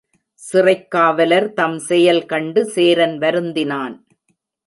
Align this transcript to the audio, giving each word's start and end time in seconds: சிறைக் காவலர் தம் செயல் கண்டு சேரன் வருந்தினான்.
சிறைக் 0.33 0.91
காவலர் 0.91 1.53
தம் 1.53 1.77
செயல் 1.79 2.25
கண்டு 2.25 2.65
சேரன் 2.65 3.17
வருந்தினான். 3.17 3.95